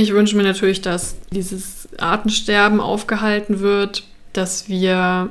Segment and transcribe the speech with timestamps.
[0.00, 5.30] Ich wünsche mir natürlich, dass dieses Artensterben aufgehalten wird, dass wir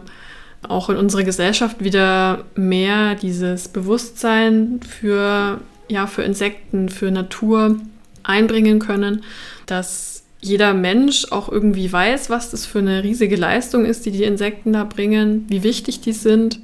[0.67, 7.77] auch in unserer Gesellschaft wieder mehr dieses Bewusstsein für, ja, für Insekten, für Natur
[8.23, 9.23] einbringen können,
[9.67, 14.25] dass jeder Mensch auch irgendwie weiß, was das für eine riesige Leistung ist, die die
[14.25, 16.59] Insekten da bringen, wie wichtig die sind.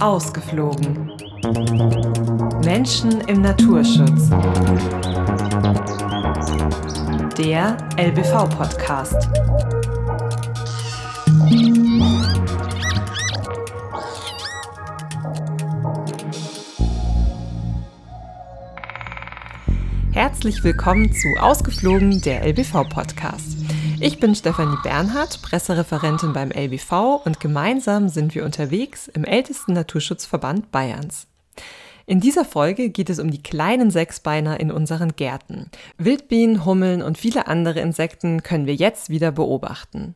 [0.00, 1.12] Ausgeflogen.
[2.64, 4.30] Menschen im Naturschutz.
[7.36, 9.28] Der LBV-Podcast.
[20.12, 23.49] Herzlich willkommen zu Ausgeflogen, der LBV-Podcast.
[24.02, 30.70] Ich bin Stefanie Bernhardt, Pressereferentin beim LBV und gemeinsam sind wir unterwegs im ältesten Naturschutzverband
[30.72, 31.26] Bayerns.
[32.06, 35.70] In dieser Folge geht es um die kleinen Sechsbeiner in unseren Gärten.
[35.98, 40.14] Wildbienen, Hummeln und viele andere Insekten können wir jetzt wieder beobachten.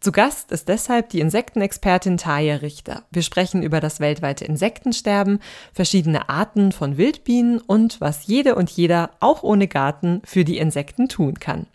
[0.00, 3.04] Zu Gast ist deshalb die Insektenexpertin Taya Richter.
[3.10, 5.40] Wir sprechen über das weltweite Insektensterben,
[5.74, 11.08] verschiedene Arten von Wildbienen und was jede und jeder, auch ohne Garten, für die Insekten
[11.08, 11.66] tun kann.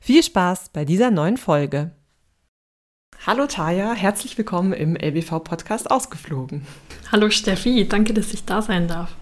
[0.00, 1.92] Viel Spaß bei dieser neuen Folge.
[3.26, 6.62] Hallo Taya, herzlich willkommen im LBV-Podcast Ausgeflogen.
[7.12, 9.14] Hallo Steffi, danke, dass ich da sein darf.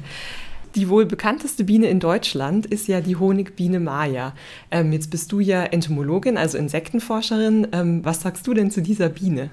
[0.74, 4.34] Die wohl bekannteste Biene in Deutschland ist ja die Honigbiene Maya.
[4.70, 7.66] Ähm, jetzt bist du ja Entomologin, also Insektenforscherin.
[7.72, 9.50] Ähm, was sagst du denn zu dieser Biene?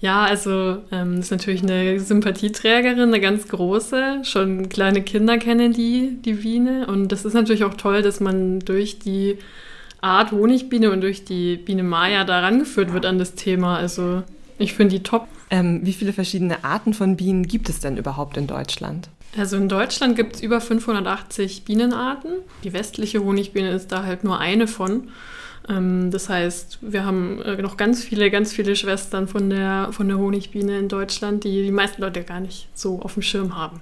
[0.00, 4.20] Ja, also ähm, ist natürlich eine Sympathieträgerin, eine ganz große.
[4.22, 6.86] Schon kleine Kinder kennen die, die Biene.
[6.86, 9.36] Und das ist natürlich auch toll, dass man durch die
[10.00, 13.76] Art Honigbiene und durch die Biene Maya da rangeführt wird an das Thema.
[13.76, 14.22] Also
[14.58, 15.26] ich finde die top.
[15.50, 19.08] Ähm, wie viele verschiedene Arten von Bienen gibt es denn überhaupt in Deutschland?
[19.36, 22.32] Also in Deutschland gibt es über 580 Bienenarten.
[22.64, 25.08] Die westliche Honigbiene ist da halt nur eine von.
[25.68, 30.08] Ähm, das heißt, wir haben äh, noch ganz viele, ganz viele Schwestern von der, von
[30.08, 33.80] der Honigbiene in Deutschland, die die meisten Leute gar nicht so auf dem Schirm haben.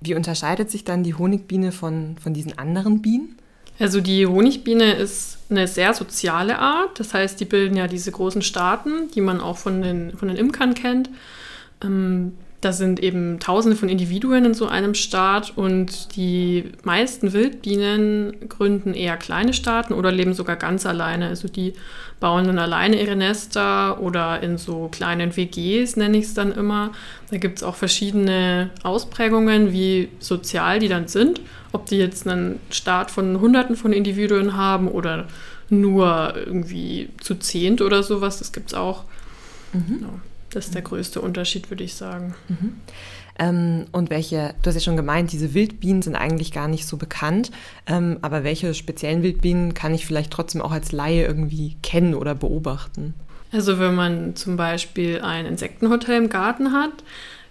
[0.00, 3.36] Wie unterscheidet sich dann die Honigbiene von, von diesen anderen Bienen?
[3.78, 6.98] Also die Honigbiene ist eine sehr soziale Art.
[7.00, 10.36] Das heißt, die bilden ja diese großen Staaten, die man auch von den, von den
[10.36, 11.10] Imkern kennt.
[11.82, 12.32] Ähm,
[12.64, 18.94] da sind eben tausende von Individuen in so einem Staat und die meisten Wildbienen gründen
[18.94, 21.28] eher kleine Staaten oder leben sogar ganz alleine.
[21.28, 21.74] Also die
[22.20, 26.92] bauen dann alleine ihre Nester oder in so kleinen WGs, nenne ich es dann immer.
[27.30, 31.42] Da gibt es auch verschiedene Ausprägungen, wie sozial die dann sind.
[31.74, 35.26] Ob die jetzt einen Staat von Hunderten von Individuen haben oder
[35.70, 39.02] nur irgendwie zu zehnt oder sowas, das gibt es auch.
[39.72, 40.06] Mhm.
[40.50, 42.36] Das ist der größte Unterschied, würde ich sagen.
[42.48, 42.74] Mhm.
[43.40, 46.96] Ähm, und welche, du hast ja schon gemeint, diese Wildbienen sind eigentlich gar nicht so
[46.96, 47.50] bekannt,
[47.88, 52.36] ähm, aber welche speziellen Wildbienen kann ich vielleicht trotzdem auch als Laie irgendwie kennen oder
[52.36, 53.14] beobachten?
[53.50, 56.92] Also wenn man zum Beispiel ein Insektenhotel im Garten hat,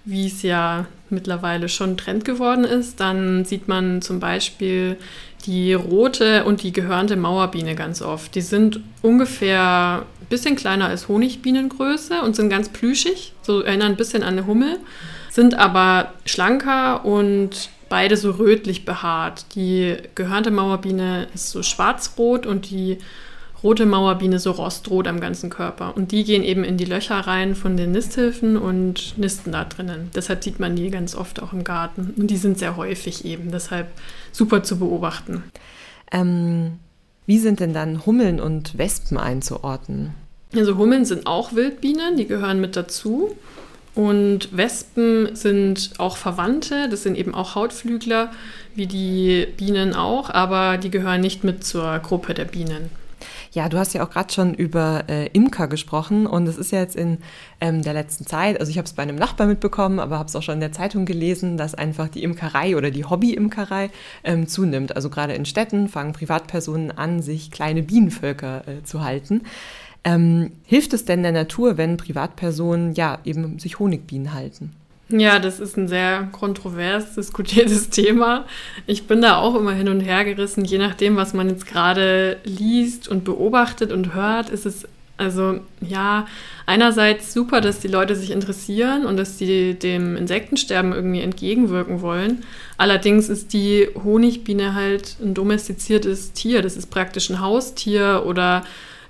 [0.06, 4.97] wie es ja mittlerweile schon Trend geworden ist, dann sieht man zum Beispiel
[5.46, 8.36] die rote und die gehörnte Mauerbiene ganz oft.
[8.36, 13.97] Die sind ungefähr ein bisschen kleiner als Honigbienengröße und sind ganz plüschig, so erinnern ein
[13.97, 14.78] bisschen an eine Hummel,
[15.30, 19.46] sind aber schlanker und beide so rötlich behaart.
[19.56, 22.97] Die gehörnte Mauerbiene ist so schwarzrot und die
[23.63, 25.96] rote Mauerbiene so rostrot am ganzen Körper.
[25.96, 30.12] Und die gehen eben in die Löcher rein von den Nisthilfen und nisten da drinnen.
[30.13, 32.13] Deshalb sieht man die ganz oft auch im Garten.
[32.18, 33.88] Und die sind sehr häufig eben, deshalb
[34.31, 35.44] super zu beobachten.
[36.12, 36.79] Ähm,
[37.25, 40.13] wie sind denn dann Hummeln und Wespen einzuordnen?
[40.56, 43.35] Also Hummeln sind auch Wildbienen, die gehören mit dazu.
[43.96, 48.31] Und Wespen sind auch Verwandte, das sind eben auch Hautflügler,
[48.73, 52.90] wie die Bienen auch, aber die gehören nicht mit zur Gruppe der Bienen.
[53.53, 56.79] Ja, du hast ja auch gerade schon über äh, Imker gesprochen und es ist ja
[56.79, 57.20] jetzt in
[57.61, 60.35] ähm, der letzten Zeit, also ich habe es bei einem Nachbar mitbekommen, aber habe es
[60.35, 63.91] auch schon in der Zeitung gelesen, dass einfach die Imkerei oder die Hobby-Imkerei
[64.23, 64.96] ähm, zunimmt.
[64.96, 69.44] Also gerade in Städten fangen Privatpersonen an, sich kleine Bienenvölker äh, zu halten.
[70.03, 74.72] Ähm, hilft es denn der Natur, wenn Privatpersonen ja eben sich Honigbienen halten?
[75.15, 78.45] Ja, das ist ein sehr kontrovers diskutiertes Thema.
[78.87, 82.37] Ich bin da auch immer hin und her gerissen, je nachdem, was man jetzt gerade
[82.45, 84.87] liest und beobachtet und hört, ist es
[85.17, 86.25] Also ja,
[86.65, 92.43] einerseits super, dass die Leute sich interessieren und dass sie dem Insektensterben irgendwie entgegenwirken wollen.
[92.77, 96.63] Allerdings ist die Honigbiene halt ein domestiziertes Tier.
[96.63, 98.63] Das ist praktisch ein Haustier oder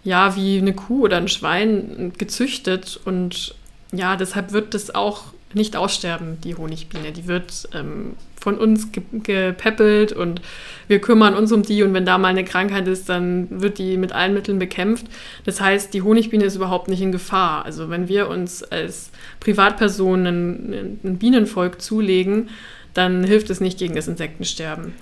[0.03, 2.99] ja, wie eine Kuh oder ein Schwein gezüchtet.
[3.05, 3.55] Und
[3.93, 7.11] ja, deshalb wird das auch nicht aussterben, die Honigbiene.
[7.11, 10.41] Die wird ähm, von uns ge gepäppelt und
[10.87, 13.97] wir kümmern uns um die und wenn da mal eine Krankheit ist, dann wird die
[13.97, 15.05] mit allen Mitteln bekämpft.
[15.45, 17.65] Das heißt, die Honigbiene ist überhaupt nicht in Gefahr.
[17.65, 22.49] Also wenn wir uns als Privatpersonen ein, ein Bienenvolk zulegen,
[22.93, 24.93] dann hilft es nicht gegen das Insektensterben.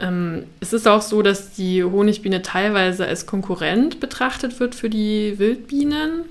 [0.00, 5.38] Ähm, es ist auch so, dass die Honigbiene teilweise als Konkurrent betrachtet wird für die
[5.38, 6.24] Wildbienen.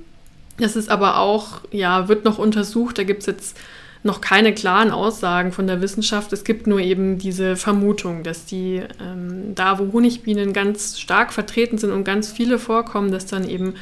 [0.58, 2.98] Das ist aber auch, ja, wird noch untersucht.
[2.98, 3.58] Da gibt es jetzt
[4.04, 6.34] noch keine klaren Aussagen von der Wissenschaft.
[6.34, 11.78] Es gibt nur eben diese Vermutung, dass die ähm, da, wo Honigbienen ganz stark vertreten
[11.78, 13.76] sind und ganz viele vorkommen, dass dann eben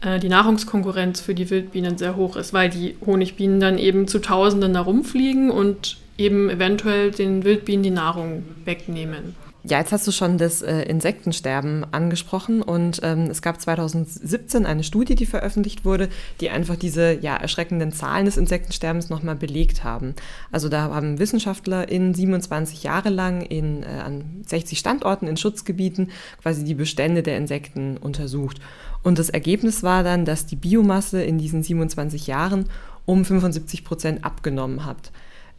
[0.00, 4.20] äh, die Nahrungskonkurrenz für die Wildbienen sehr hoch ist, weil die Honigbienen dann eben zu
[4.20, 9.34] Tausenden herumfliegen und eben eventuell den Wildbienen die Nahrung wegnehmen.
[9.68, 14.84] Ja, jetzt hast du schon das äh, Insektensterben angesprochen und ähm, es gab 2017 eine
[14.84, 16.08] Studie, die veröffentlicht wurde,
[16.40, 20.14] die einfach diese ja, erschreckenden Zahlen des Insektensterbens nochmal belegt haben.
[20.52, 26.12] Also da haben Wissenschaftler in 27 Jahre lang in, äh, an 60 Standorten in Schutzgebieten
[26.40, 28.60] quasi die Bestände der Insekten untersucht.
[29.02, 32.66] Und das Ergebnis war dann, dass die Biomasse in diesen 27 Jahren
[33.04, 35.10] um 75 Prozent abgenommen hat.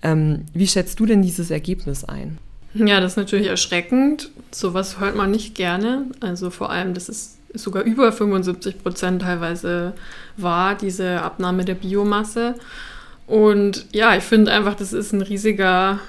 [0.02, 2.38] Ähm, wie schätzt du denn dieses Ergebnis ein?
[2.74, 4.32] Ja, das ist natürlich erschreckend.
[4.52, 6.06] Sowas hört man nicht gerne.
[6.20, 9.94] Also vor allem, dass es sogar über 75 Prozent teilweise
[10.36, 12.56] war, diese Abnahme der Biomasse.
[13.26, 16.00] Und ja, ich finde einfach, das ist ein riesiger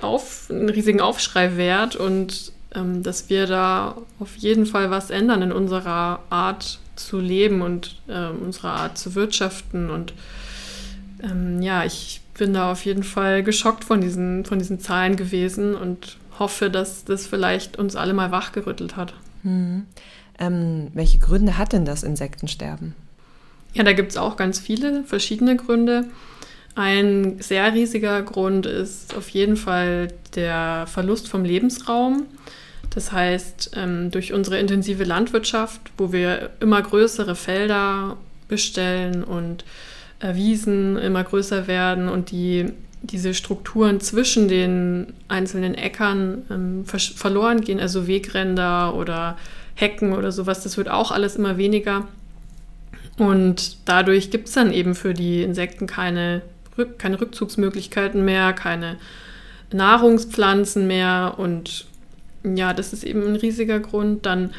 [0.00, 5.42] Auf, einen riesigen Aufschrei wert und ähm, dass wir da auf jeden Fall was ändern
[5.42, 9.90] in unserer Art zu leben und äh, unserer Art zu wirtschaften.
[9.90, 10.12] Und
[11.22, 15.74] ähm, ja, ich bin da auf jeden Fall geschockt von diesen, von diesen Zahlen gewesen
[15.74, 19.14] und hoffe, dass das vielleicht uns alle mal wachgerüttelt hat.
[19.42, 19.84] Hm.
[20.38, 22.94] Ähm, welche Gründe hat denn das Insektensterben?
[23.74, 26.04] Ja, da gibt es auch ganz viele verschiedene Gründe.
[26.74, 32.26] Ein sehr riesiger Grund ist auf jeden Fall der Verlust vom Lebensraum.
[32.90, 39.64] Das heißt, ähm, durch unsere intensive Landwirtschaft, wo wir immer größere Felder bestellen und
[40.20, 42.72] Wiesen immer größer werden und die,
[43.02, 49.36] diese Strukturen zwischen den einzelnen Äckern ähm, verloren gehen, also Wegränder oder
[49.74, 52.08] Hecken oder sowas, das wird auch alles immer weniger.
[53.18, 56.42] Und dadurch gibt es dann eben für die Insekten keine,
[56.98, 58.96] keine Rückzugsmöglichkeiten mehr, keine
[59.72, 61.34] Nahrungspflanzen mehr.
[61.36, 61.86] Und
[62.44, 64.24] ja, das ist eben ein riesiger Grund.
[64.26, 64.52] Dann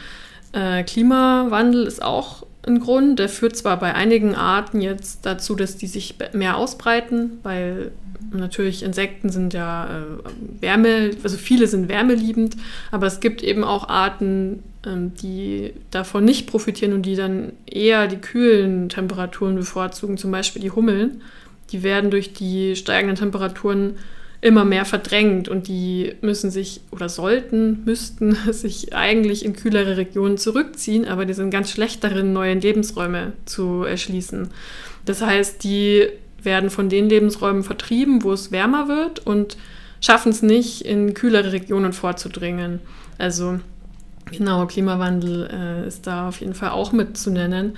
[0.52, 3.20] äh, Klimawandel ist auch ein Grund.
[3.20, 7.92] Der führt zwar bei einigen Arten jetzt dazu, dass die sich mehr ausbreiten, weil
[8.32, 12.58] natürlich Insekten sind ja äh, Wärme, also viele sind wärmeliebend,
[12.92, 18.08] aber es gibt eben auch Arten, ähm, die davon nicht profitieren und die dann eher
[18.08, 21.22] die kühlen Temperaturen bevorzugen, zum Beispiel die Hummeln.
[21.72, 23.96] Die werden durch die steigenden Temperaturen
[24.42, 30.38] immer mehr verdrängt und die müssen sich oder sollten, müssten sich eigentlich in kühlere Regionen
[30.38, 34.50] zurückziehen, aber die sind ganz schlecht darin, neue Lebensräume zu erschließen.
[35.06, 36.08] Das heißt, die
[36.42, 39.58] werden von den Lebensräumen vertrieben, wo es wärmer wird und
[40.00, 42.80] schaffen es nicht, in kühlere Regionen vorzudringen.
[43.18, 43.60] Also
[44.32, 47.78] genau, Klimawandel äh, ist da auf jeden Fall auch mit zu nennen.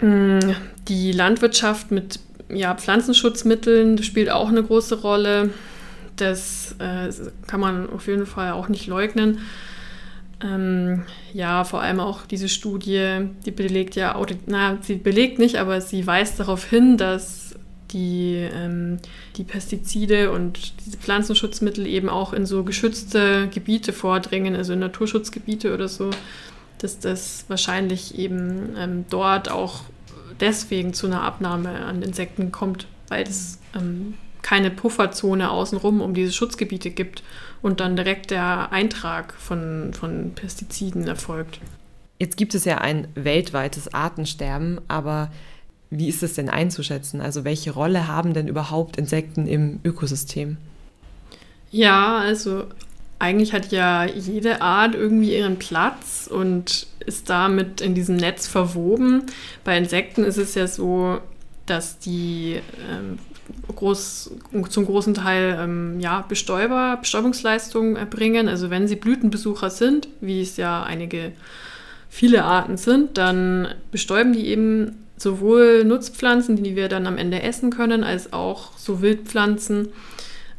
[0.00, 0.40] Mm,
[0.88, 2.18] die Landwirtschaft mit
[2.52, 5.50] ja, Pflanzenschutzmitteln spielt auch eine große Rolle.
[6.16, 7.10] Das äh,
[7.46, 9.38] kann man auf jeden Fall auch nicht leugnen.
[10.42, 15.80] Ähm, ja, vor allem auch diese Studie, die belegt ja, na, sie belegt nicht, aber
[15.80, 17.54] sie weist darauf hin, dass
[17.92, 18.98] die, ähm,
[19.36, 25.72] die Pestizide und diese Pflanzenschutzmittel eben auch in so geschützte Gebiete vordringen, also in Naturschutzgebiete
[25.72, 26.10] oder so,
[26.78, 29.82] dass das wahrscheinlich eben ähm, dort auch
[30.40, 36.32] deswegen zu einer Abnahme an Insekten kommt, weil es ähm, keine Pufferzone außenrum um diese
[36.32, 37.22] Schutzgebiete gibt
[37.62, 41.60] und dann direkt der Eintrag von, von Pestiziden erfolgt.
[42.18, 45.30] Jetzt gibt es ja ein weltweites Artensterben, aber
[45.90, 47.20] wie ist es denn einzuschätzen?
[47.20, 50.56] Also welche Rolle haben denn überhaupt Insekten im Ökosystem?
[51.70, 52.64] Ja, also
[53.18, 59.24] eigentlich hat ja jede Art irgendwie ihren Platz und ist damit in diesem Netz verwoben.
[59.64, 61.20] Bei Insekten ist es ja so,
[61.66, 63.18] dass die ähm,
[63.74, 64.32] groß,
[64.68, 68.48] zum großen Teil ähm, ja, Bestäuber, Bestäubungsleistungen erbringen.
[68.48, 71.32] Also wenn sie Blütenbesucher sind, wie es ja einige
[72.08, 77.70] viele Arten sind, dann bestäuben die eben sowohl Nutzpflanzen, die wir dann am Ende essen
[77.70, 79.88] können, als auch so Wildpflanzen.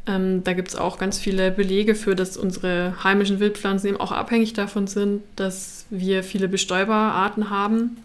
[0.06, 4.12] Ähm, da gibt es auch ganz viele Belege für, dass unsere heimischen Wildpflanzen eben auch
[4.12, 7.96] abhängig davon sind, dass wir viele Bestäuberarten haben.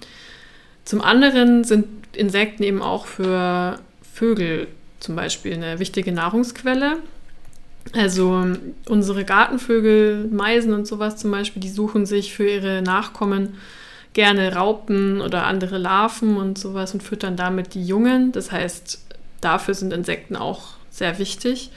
[0.86, 3.80] Zum anderen sind Insekten eben auch für
[4.14, 4.68] Vögel
[5.00, 6.98] zum Beispiel eine wichtige Nahrungsquelle.
[7.94, 8.46] Also
[8.88, 13.56] unsere Gartenvögel, Meisen und sowas zum Beispiel, die suchen sich für ihre Nachkommen
[14.14, 18.32] gerne Raupen oder andere Larven und sowas und füttern damit die Jungen.
[18.32, 19.06] Das heißt,
[19.42, 21.72] dafür sind Insekten auch sehr wichtig.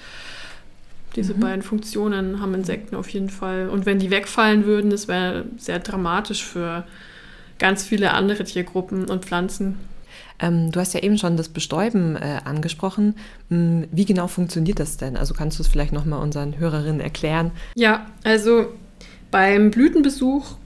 [1.16, 1.40] Diese mhm.
[1.40, 3.68] beiden Funktionen haben Insekten auf jeden Fall.
[3.68, 6.84] Und wenn die wegfallen würden, das wäre sehr dramatisch für
[7.58, 9.78] ganz viele andere Tiergruppen und Pflanzen.
[10.38, 13.14] Ähm, du hast ja eben schon das Bestäuben äh, angesprochen.
[13.48, 15.16] Hm, wie genau funktioniert das denn?
[15.16, 17.52] Also kannst du es vielleicht nochmal unseren Hörerinnen erklären?
[17.74, 18.66] Ja, also
[19.30, 20.56] beim Blütenbesuch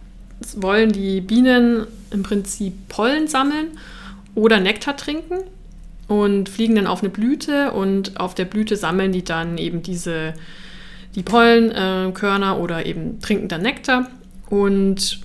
[0.57, 3.69] wollen die Bienen im Prinzip Pollen sammeln
[4.35, 5.41] oder Nektar trinken
[6.09, 10.35] und fliegen dann auf eine Blüte und auf der Blüte sammeln die dann eben diese
[11.15, 14.09] die Pollenkörner äh, oder eben trinken dann Nektar
[14.49, 15.21] und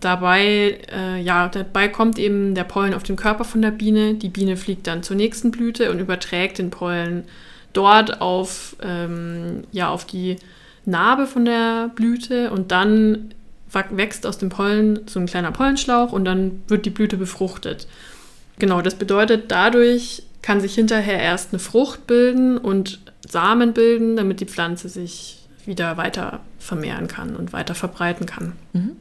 [0.00, 4.14] dabei äh, ja dabei kommt eben der Pollen auf den Körper von der Biene.
[4.14, 7.24] Die Biene fliegt dann zur nächsten Blüte und überträgt den Pollen
[7.72, 10.36] dort auf ähm, ja auf die
[10.84, 13.34] Narbe von der Blüte und dann
[13.90, 17.86] wächst aus dem Pollen so ein kleiner Pollenschlauch und dann wird die Blüte befruchtet.
[18.58, 24.38] Genau, das bedeutet, dadurch kann sich hinterher erst eine Frucht bilden und Samen bilden, damit
[24.38, 28.52] die Pflanze sich wieder weiter vermehren kann und weiter verbreiten kann.
[28.72, 28.92] Mhm.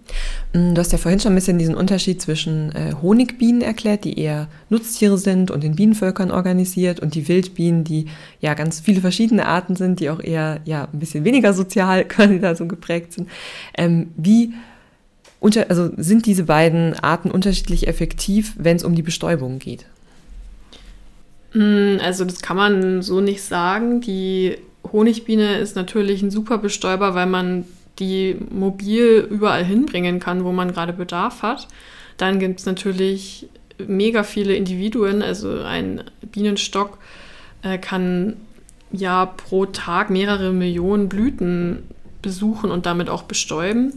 [0.54, 4.18] Mm, du hast ja vorhin schon ein bisschen diesen Unterschied zwischen äh, Honigbienen erklärt, die
[4.18, 8.08] eher Nutztiere sind und in Bienenvölkern organisiert und die Wildbienen, die
[8.40, 12.40] ja ganz viele verschiedene Arten sind, die auch eher ja ein bisschen weniger sozial quasi
[12.40, 13.30] da so geprägt sind.
[13.78, 14.56] Ähm, wie
[15.40, 19.86] unter, also sind diese beiden Arten unterschiedlich effektiv, wenn es um die Bestäubung geht?
[21.56, 24.02] Mm, also das kann man so nicht sagen.
[24.02, 24.58] Die
[24.92, 27.66] Honigbiene ist natürlich ein super Bestäuber, weil man
[27.98, 31.68] die mobil überall hinbringen kann, wo man gerade Bedarf hat.
[32.18, 33.48] Dann gibt es natürlich
[33.88, 35.22] mega viele Individuen.
[35.22, 36.98] Also ein Bienenstock
[37.64, 38.36] äh, kann
[38.92, 41.84] ja pro Tag mehrere Millionen Blüten
[42.22, 43.94] besuchen und damit auch bestäuben.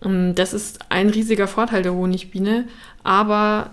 [0.00, 2.68] Das ist ein riesiger Vorteil der Honigbiene,
[3.02, 3.70] aber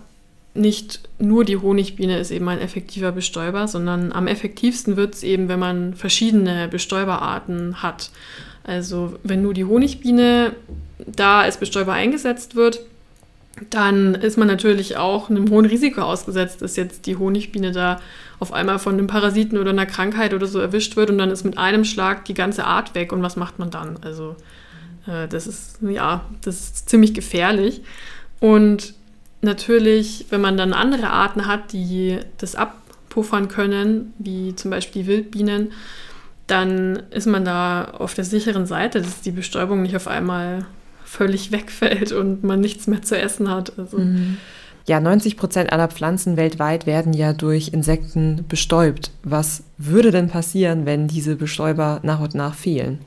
[0.56, 5.50] nicht nur die Honigbiene ist eben ein effektiver Bestäuber, sondern am effektivsten wird es eben,
[5.50, 8.10] wenn man verschiedene Bestäuberarten hat.
[8.64, 10.54] Also wenn nur die Honigbiene
[11.06, 12.80] da als Bestäuber eingesetzt wird,
[13.70, 18.02] dann ist man natürlich auch einem hohen Risiko ausgesetzt, dass jetzt die Honigbiene da
[18.40, 21.46] auf einmal von einem Parasiten oder einer Krankheit oder so erwischt wird und dann ist
[21.46, 23.98] mit einem Schlag die ganze Art weg und was macht man dann?
[24.02, 24.36] Also
[25.08, 27.82] äh, das ist ja, das ist ziemlich gefährlich
[28.40, 28.94] und
[29.46, 35.08] natürlich, wenn man dann andere Arten hat, die das abpuffern können, wie zum Beispiel die
[35.08, 35.72] Wildbienen,
[36.48, 40.66] dann ist man da auf der sicheren Seite, dass die Bestäubung nicht auf einmal
[41.06, 43.80] völlig wegfällt und man nichts mehr zu essen hat.
[43.80, 44.38] Also, mhm.
[44.88, 49.10] Ja, 90 Prozent aller Pflanzen weltweit werden ja durch Insekten bestäubt.
[49.24, 53.00] Was würde denn passieren, wenn diese Bestäuber nach und nach fehlen?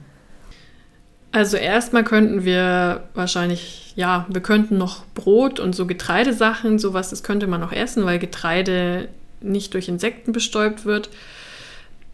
[1.38, 7.23] Also erstmal könnten wir wahrscheinlich, ja, wir könnten noch Brot und so Getreidesachen, sowas, das
[7.23, 9.09] könnte man noch essen, weil Getreide
[9.40, 11.11] nicht durch Insekten bestäubt wird.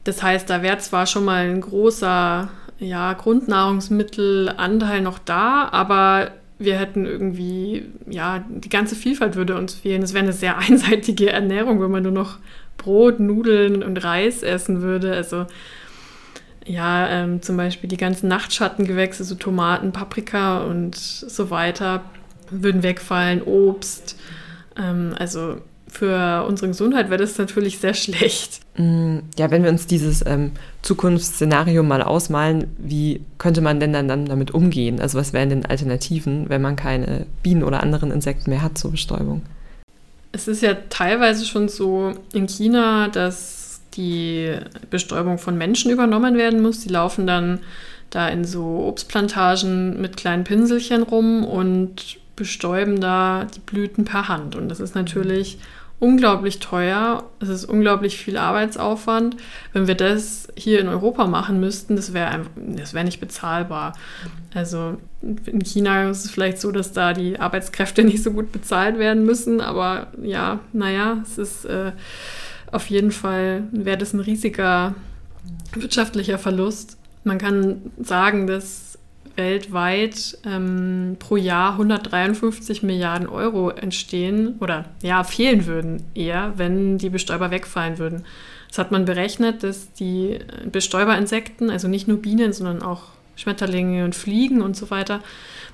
[0.04, 6.78] Das heißt, da wäre zwar schon mal ein großer ja, Grundnahrungsmittelanteil noch da, aber wir
[6.78, 10.02] hätten irgendwie, ja, die ganze Vielfalt würde uns fehlen.
[10.02, 12.36] Es wäre eine sehr einseitige Ernährung, wenn man nur noch
[12.76, 15.14] Brot, Nudeln und Reis essen würde.
[15.14, 15.46] Also
[16.66, 22.02] ja, ähm, zum Beispiel die ganzen Nachtschattengewächse, so Tomaten, Paprika und so weiter,
[22.50, 24.16] würden wegfallen, Obst.
[24.76, 28.60] Ähm, also für unsere Gesundheit wäre das natürlich sehr schlecht.
[28.76, 30.52] Mm, ja, wenn wir uns dieses ähm,
[30.82, 35.00] Zukunftsszenario mal ausmalen, wie könnte man denn dann, dann damit umgehen?
[35.00, 38.90] Also was wären denn Alternativen, wenn man keine Bienen oder anderen Insekten mehr hat zur
[38.90, 39.42] Bestäubung?
[40.32, 43.63] Es ist ja teilweise schon so in China, dass
[43.96, 44.54] die
[44.90, 46.80] Bestäubung von Menschen übernommen werden muss.
[46.80, 47.60] Die laufen dann
[48.10, 54.56] da in so Obstplantagen mit kleinen Pinselchen rum und bestäuben da die Blüten per Hand.
[54.56, 55.58] Und das ist natürlich
[56.00, 57.24] unglaublich teuer.
[57.40, 59.36] Es ist unglaublich viel Arbeitsaufwand.
[59.72, 63.94] Wenn wir das hier in Europa machen müssten, das wäre das wär nicht bezahlbar.
[64.52, 68.98] Also in China ist es vielleicht so, dass da die Arbeitskräfte nicht so gut bezahlt
[68.98, 69.60] werden müssen.
[69.60, 71.64] Aber ja, naja, es ist.
[71.64, 71.92] Äh,
[72.74, 74.94] auf jeden Fall wäre das ein riesiger
[75.74, 76.98] wirtschaftlicher Verlust.
[77.22, 78.98] Man kann sagen, dass
[79.36, 87.10] weltweit ähm, pro Jahr 153 Milliarden Euro entstehen oder ja, fehlen würden eher, wenn die
[87.10, 88.24] Bestäuber wegfallen würden.
[88.68, 90.38] Das hat man berechnet, dass die
[90.70, 93.02] Bestäuberinsekten, also nicht nur Bienen, sondern auch
[93.36, 95.20] Schmetterlinge und Fliegen und so weiter,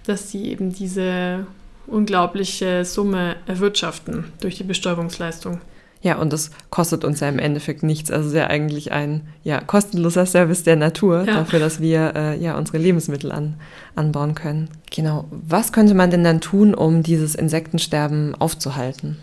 [0.06, 1.46] dass sie eben diese
[1.86, 5.60] unglaubliche Summe erwirtschaften durch die Bestäubungsleistung.
[6.02, 8.10] Ja, und das kostet uns ja im Endeffekt nichts.
[8.10, 11.34] Also es ist ja eigentlich ein ja, kostenloser Service der Natur ja.
[11.34, 13.56] dafür, dass wir äh, ja unsere Lebensmittel an,
[13.96, 14.70] anbauen können.
[14.90, 15.26] Genau.
[15.30, 19.18] Was könnte man denn dann tun, um dieses Insektensterben aufzuhalten?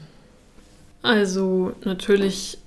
[1.01, 2.60] Also natürlich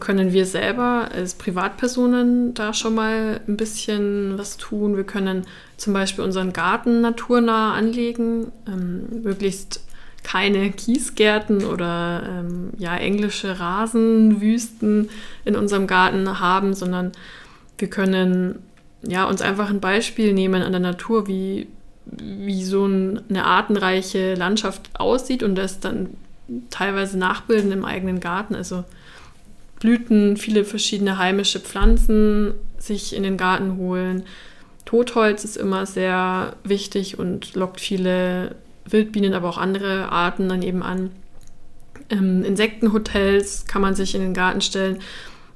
[0.00, 4.96] können wir selber als Privatpersonen da schon mal ein bisschen was tun.
[4.96, 5.44] Wir können
[5.76, 9.80] zum Beispiel unseren Garten naturnah anlegen, ähm, möglichst
[10.22, 15.08] keine Kiesgärten oder ähm, ja, englische Rasenwüsten
[15.44, 17.12] in unserem Garten haben, sondern
[17.78, 18.58] wir können
[19.02, 21.68] ja, uns einfach ein Beispiel nehmen an der Natur, wie,
[22.04, 26.10] wie so ein, eine artenreiche Landschaft aussieht und das dann
[26.70, 28.54] teilweise nachbilden im eigenen Garten.
[28.54, 28.84] Also
[29.78, 34.24] Blüten, viele verschiedene heimische Pflanzen sich in den Garten holen.
[34.84, 38.56] Totholz ist immer sehr wichtig und lockt viele
[38.92, 41.10] Wildbienen, aber auch andere Arten dann eben an.
[42.10, 45.00] Ähm, Insektenhotels kann man sich in den Garten stellen.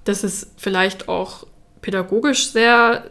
[0.05, 1.47] Das ist vielleicht auch
[1.81, 3.05] pädagogisch sehr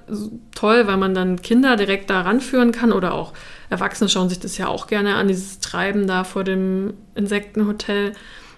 [0.55, 3.33] toll, weil man dann Kinder direkt da ranführen kann oder auch
[3.69, 8.13] Erwachsene schauen sich das ja auch gerne an, dieses Treiben da vor dem Insektenhotel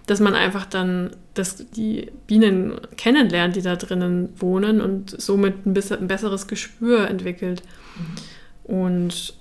[0.06, 5.74] dass man einfach dann dass die Bienen kennenlernt, die da drinnen wohnen und somit ein,
[5.74, 7.64] bisschen, ein besseres Gespür entwickelt.
[7.96, 8.76] Mhm.
[8.76, 9.34] Und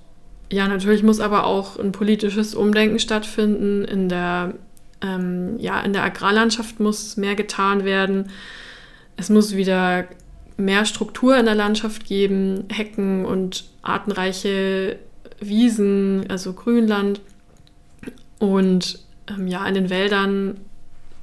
[0.52, 3.84] ja, natürlich muss aber auch ein politisches Umdenken stattfinden.
[3.84, 4.52] In der,
[5.00, 8.28] ähm, ja, in der Agrarlandschaft muss mehr getan werden.
[9.16, 10.04] Es muss wieder
[10.58, 14.98] mehr Struktur in der Landschaft geben, Hecken und artenreiche
[15.40, 17.22] Wiesen, also Grünland.
[18.38, 20.60] Und ähm, ja, in den Wäldern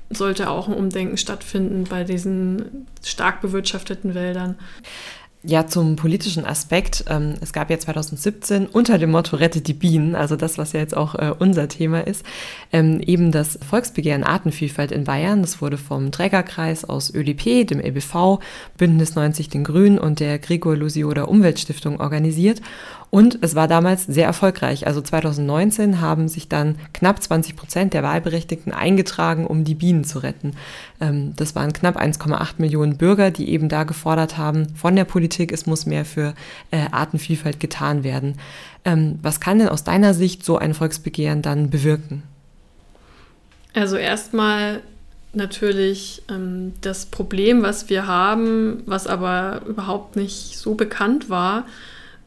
[0.10, 4.58] sollte auch ein Umdenken stattfinden bei diesen stark bewirtschafteten Wäldern.
[5.41, 7.05] Ja, zum politischen Aspekt.
[7.08, 10.81] Ähm, es gab ja 2017 unter dem Motto Rettet die Bienen, also das, was ja
[10.81, 12.25] jetzt auch äh, unser Thema ist,
[12.74, 15.41] ähm, eben das Volksbegehren Artenvielfalt in Bayern.
[15.41, 18.41] Das wurde vom Trägerkreis aus ÖDP, dem LBV,
[18.78, 22.62] Bündnis 90 den Grünen und der Gregor Lusioda Umweltstiftung organisiert.
[23.12, 24.86] Und es war damals sehr erfolgreich.
[24.86, 30.19] Also 2019 haben sich dann knapp 20 Prozent der Wahlberechtigten eingetragen, um die Bienen zu
[30.19, 30.54] retten.
[31.02, 35.52] Ähm, das waren knapp 1,8 Millionen Bürger, die eben da gefordert haben von der Politik,
[35.52, 36.36] es muss mehr für
[36.69, 38.36] äh, Artenvielfalt getan werden.
[38.86, 42.24] Ähm, was kann denn aus deiner Sicht so ein Volksbegehren dann bewirken?
[43.74, 44.82] Also erstmal
[45.34, 51.65] natürlich ähm, das Problem, was wir haben, was aber überhaupt nicht so bekannt war,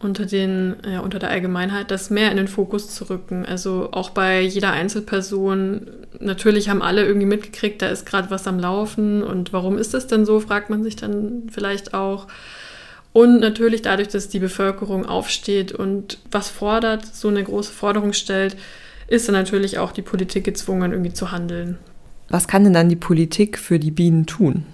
[0.02, 3.44] unter, den, ja, unter der Allgemeinheit, das mehr in den Fokus zu rücken.
[3.46, 5.86] Also auch bei jeder Einzelperson,
[6.20, 10.06] natürlich haben alle irgendwie mitgekriegt, da ist gerade was am Laufen und warum ist das
[10.06, 12.26] denn so, fragt man sich dann vielleicht auch.
[13.12, 18.56] Und natürlich dadurch, dass die Bevölkerung aufsteht und was fordert, so eine große Forderung stellt,
[19.08, 21.78] ist dann natürlich auch die Politik gezwungen, irgendwie zu handeln.
[22.28, 24.64] Was kann denn dann die Politik für die Bienen tun?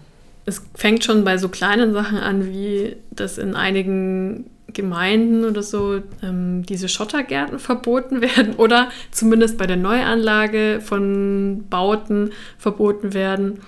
[0.47, 6.03] Es fängt schon bei so kleinen Sachen an, wie das in einigen Gemeinden oder so
[6.23, 13.61] ähm, diese Schottergärten verboten werden oder zumindest bei der Neuanlage von Bauten verboten werden.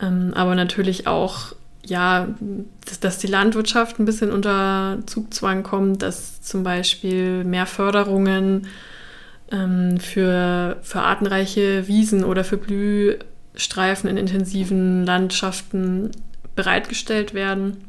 [0.00, 2.28] Ähm, aber natürlich auch, ja,
[2.84, 8.66] dass, dass, die Landwirtschaft ein bisschen unter Zugzwang kommt, dass zum Beispiel mehr Förderungen
[9.50, 16.10] ähm, für, für artenreiche Wiesen oder für Blühstreifen in intensiven Landschaften
[16.54, 17.85] bereitgestellt werden.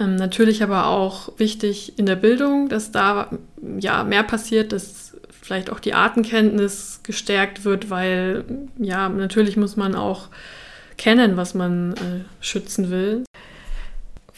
[0.00, 3.30] Ähm, natürlich aber auch wichtig in der Bildung, dass da
[3.78, 8.44] ja mehr passiert, dass vielleicht auch die Artenkenntnis gestärkt wird, weil
[8.78, 10.28] ja, natürlich muss man auch
[10.96, 13.24] kennen, was man äh, schützen will.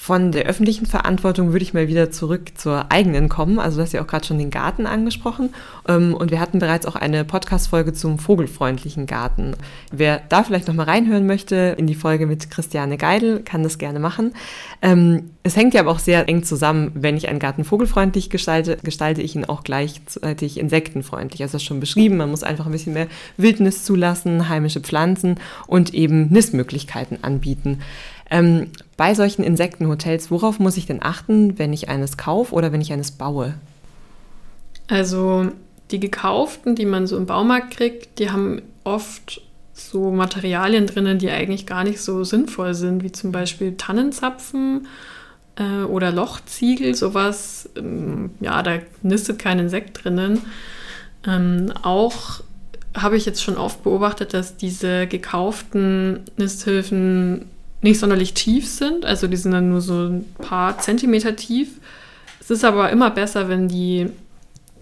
[0.02, 3.60] Von der öffentlichen Verantwortung würde ich mal wieder zurück zur eigenen kommen.
[3.60, 5.54] Also du hast ja auch gerade schon den Garten angesprochen.
[5.86, 9.54] Ähm, und wir hatten bereits auch eine Podcast-Folge zum vogelfreundlichen Garten.
[9.92, 13.78] Wer da vielleicht noch mal reinhören möchte in die Folge mit Christiane Geidel, kann das
[13.78, 14.34] gerne machen.
[14.82, 16.90] Ähm, es hängt ja aber auch sehr eng zusammen.
[16.94, 21.42] Wenn ich einen Garten vogelfreundlich gestalte, gestalte ich ihn auch gleichzeitig insektenfreundlich.
[21.42, 22.16] Also das ist schon beschrieben.
[22.16, 25.36] Man muss einfach ein bisschen mehr Wildnis zulassen, heimische Pflanzen
[25.68, 27.78] und eben Nistmöglichkeiten anbieten.
[28.32, 32.80] Ähm, bei solchen Insektenhotels, worauf muss ich denn achten, wenn ich eines kaufe oder wenn
[32.80, 33.54] ich eines baue?
[34.88, 35.52] Also
[35.90, 39.42] die gekauften, die man so im Baumarkt kriegt, die haben oft
[39.74, 44.86] so Materialien drinnen, die eigentlich gar nicht so sinnvoll sind, wie zum Beispiel Tannenzapfen
[45.56, 50.40] äh, oder Lochziegel, sowas, ähm, ja, da nistet kein Insekt drinnen.
[51.26, 52.40] Ähm, auch
[52.94, 57.50] habe ich jetzt schon oft beobachtet, dass diese gekauften Nisthilfen
[57.82, 59.04] nicht sonderlich tief sind.
[59.04, 61.80] Also die sind dann nur so ein paar Zentimeter tief.
[62.40, 64.08] Es ist aber immer besser, wenn die,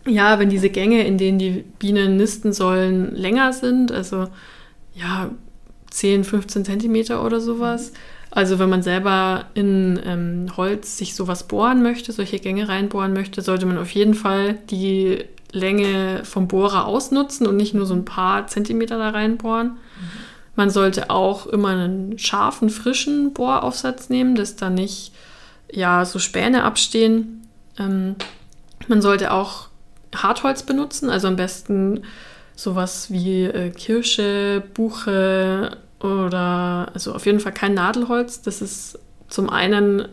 [0.07, 3.91] ja, wenn diese Gänge, in denen die Bienen nisten sollen, länger sind.
[3.91, 4.29] Also
[4.95, 5.31] ja,
[5.91, 7.93] 10, 15 Zentimeter oder sowas.
[8.31, 13.43] Also wenn man selber in ähm, Holz sich sowas bohren möchte, solche Gänge reinbohren möchte,
[13.43, 18.05] sollte man auf jeden Fall die Länge vom Bohrer ausnutzen und nicht nur so ein
[18.05, 19.69] paar Zentimeter da reinbohren.
[19.69, 20.30] Mhm.
[20.57, 25.13] Man sollte auch immer einen scharfen, frischen Bohraufsatz nehmen, dass da nicht
[25.73, 27.49] ja, so Späne abstehen.
[27.79, 28.17] Ähm,
[28.89, 29.69] man sollte auch
[30.15, 32.03] Hartholz benutzen, also am besten
[32.57, 38.43] sowas wie äh, Kirsche, Buche oder also auf jeden Fall kein Nadelholz.
[38.43, 40.09] Das ist zum einen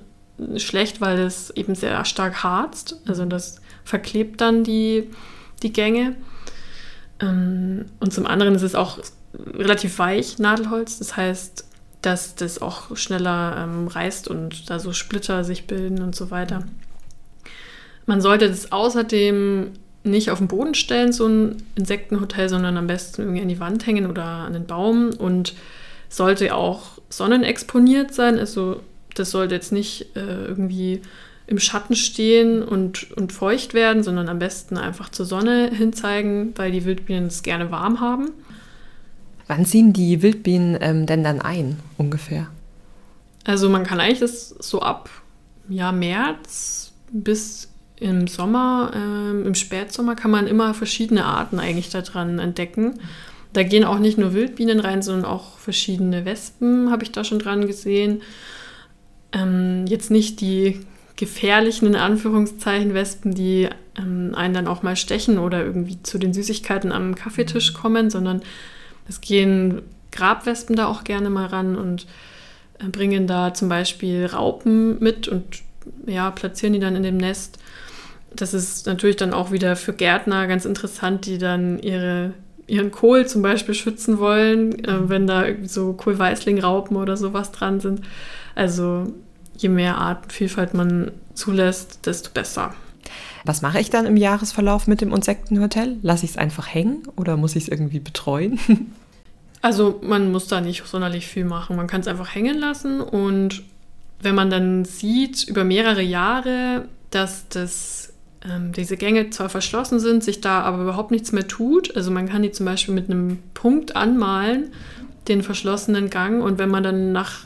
[0.58, 3.02] schlecht, weil es eben sehr stark harzt.
[3.08, 5.10] Also das verklebt dann die,
[5.64, 6.16] die Gänge.
[7.22, 9.00] Ähm, und zum anderen ist es auch
[9.54, 11.00] relativ weich, Nadelholz.
[11.00, 11.66] Das heißt,
[12.02, 16.64] dass das auch schneller ähm, reißt und da so Splitter sich bilden und so weiter.
[18.06, 19.72] Man sollte das außerdem
[20.04, 23.86] nicht auf den Boden stellen, so ein Insektenhotel, sondern am besten irgendwie an die Wand
[23.86, 25.54] hängen oder an den Baum und
[26.10, 28.40] sollte auch sonnenexponiert sein.
[28.40, 28.82] Also
[29.16, 31.02] das sollte jetzt nicht äh, irgendwie
[31.48, 36.72] im Schatten stehen und, und feucht werden, sondern am besten einfach zur Sonne hinzeigen, weil
[36.72, 38.32] die Wildbienen es gerne warm haben.
[39.48, 42.48] Wann ziehen die Wildbienen ähm, denn dann ein, ungefähr?
[43.46, 45.10] Also man kann eigentlich das so ab
[45.70, 52.40] ja, März bis im Sommer, ähm, im Spätsommer kann man immer verschiedene Arten eigentlich daran
[52.40, 53.00] entdecken.
[53.54, 57.40] Da gehen auch nicht nur Wildbienen rein, sondern auch verschiedene Wespen habe ich da schon
[57.40, 58.22] dran gesehen.
[59.32, 60.82] Ähm, jetzt nicht die
[61.18, 66.34] gefährlichen, in Anführungszeichen, Wespen, die ähm, einen dann auch mal stechen oder irgendwie zu den
[66.34, 68.42] Süßigkeiten am Kaffeetisch kommen, sondern
[69.10, 72.06] es gehen Grabwespen da auch gerne mal ran und
[72.80, 75.44] äh, bringen da zum Beispiel Raupen mit und
[76.06, 77.58] ja, platzieren die dann in dem Nest.
[78.36, 82.34] Das ist natürlich dann auch wieder für Gärtner ganz interessant, die dann ihre,
[82.68, 88.02] ihren Kohl zum Beispiel schützen wollen, äh, wenn da so Kohlweißlingraupen oder sowas dran sind.
[88.54, 89.14] Also
[89.58, 92.74] je mehr Artenvielfalt man zulässt, desto besser.
[93.46, 95.98] Was mache ich dann im Jahresverlauf mit dem Insektenhotel?
[96.02, 98.60] Lasse ich es einfach hängen oder muss ich es irgendwie betreuen?
[99.60, 101.76] Also man muss da nicht sonderlich viel machen.
[101.76, 103.64] Man kann es einfach hängen lassen und
[104.22, 108.14] wenn man dann sieht über mehrere Jahre, dass das,
[108.48, 112.30] ähm, diese Gänge zwar verschlossen sind, sich da aber überhaupt nichts mehr tut, also man
[112.30, 114.72] kann die zum Beispiel mit einem Punkt anmalen,
[115.28, 117.42] den verschlossenen Gang und wenn man dann nach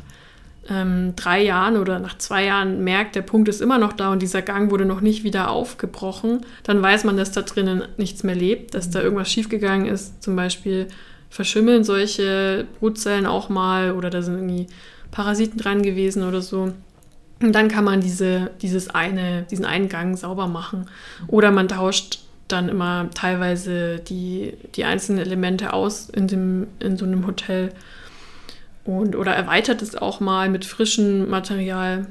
[0.70, 4.22] ähm, drei Jahren oder nach zwei Jahren merkt, der Punkt ist immer noch da und
[4.22, 8.36] dieser Gang wurde noch nicht wieder aufgebrochen, dann weiß man, dass da drinnen nichts mehr
[8.36, 10.22] lebt, dass da irgendwas schiefgegangen ist.
[10.22, 10.88] Zum Beispiel
[11.30, 14.68] verschimmeln solche Brutzellen auch mal oder da sind irgendwie
[15.10, 16.74] Parasiten dran gewesen oder so.
[17.42, 20.86] Und dann kann man diese, dieses eine, diesen einen Gang sauber machen.
[21.28, 27.06] Oder man tauscht dann immer teilweise die, die einzelnen Elemente aus in, dem, in so
[27.06, 27.72] einem Hotel
[28.84, 32.08] und, oder erweitert es auch mal mit frischem Material,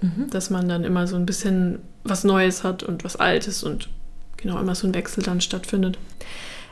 [0.00, 0.30] mhm.
[0.30, 3.88] dass man dann immer so ein bisschen was Neues hat und was Altes und
[4.36, 5.98] genau immer so ein Wechsel dann stattfindet.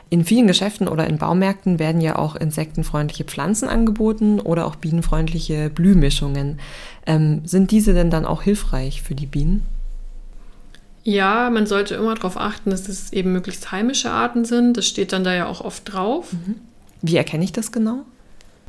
[0.09, 5.69] In vielen Geschäften oder in Baumärkten werden ja auch insektenfreundliche Pflanzen angeboten oder auch bienenfreundliche
[5.69, 6.59] Blühmischungen.
[7.05, 9.65] Ähm, sind diese denn dann auch hilfreich für die Bienen?
[11.03, 14.77] Ja, man sollte immer darauf achten, dass es eben möglichst heimische Arten sind.
[14.77, 16.31] Das steht dann da ja auch oft drauf.
[16.31, 16.55] Mhm.
[17.01, 18.05] Wie erkenne ich das genau?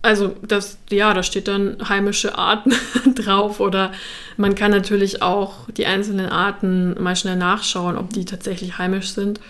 [0.00, 2.72] Also das, ja, da steht dann heimische Arten
[3.14, 3.92] drauf oder
[4.36, 9.40] man kann natürlich auch die einzelnen Arten mal schnell nachschauen, ob die tatsächlich heimisch sind.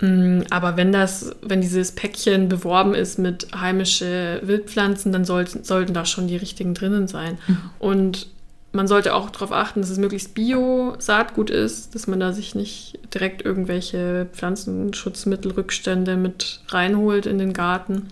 [0.00, 5.92] Mm, aber wenn das, wenn dieses Päckchen beworben ist mit heimische Wildpflanzen, dann sollten, sollten
[5.92, 7.38] da schon die richtigen drinnen sein.
[7.46, 7.58] Mhm.
[7.78, 8.26] Und
[8.72, 12.98] man sollte auch darauf achten, dass es möglichst Bio-Saatgut ist, dass man da sich nicht
[13.12, 18.08] direkt irgendwelche Pflanzenschutzmittelrückstände mit reinholt in den Garten.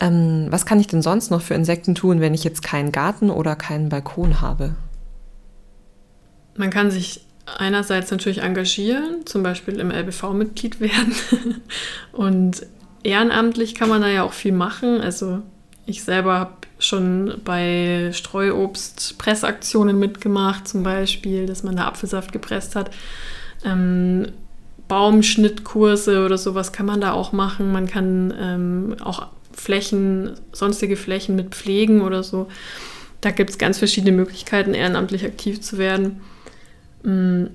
[0.00, 3.30] Ähm, was kann ich denn sonst noch für Insekten tun, wenn ich jetzt keinen Garten
[3.30, 4.74] oder keinen Balkon habe?
[6.56, 7.26] Man kann sich
[7.58, 11.14] einerseits natürlich engagieren, zum Beispiel im LBV Mitglied werden.
[12.12, 12.66] Und
[13.02, 15.00] ehrenamtlich kann man da ja auch viel machen.
[15.00, 15.42] Also
[15.86, 22.90] ich selber habe schon bei Streuobst-Pressaktionen mitgemacht, zum Beispiel, dass man da Apfelsaft gepresst hat.
[23.64, 24.28] Ähm,
[24.88, 27.70] Baumschnittkurse oder sowas kann man da auch machen.
[27.70, 32.48] Man kann ähm, auch Flächen, sonstige Flächen mit pflegen oder so.
[33.20, 36.20] da gibt es ganz verschiedene Möglichkeiten, ehrenamtlich aktiv zu werden.
[37.02, 37.46] Mm,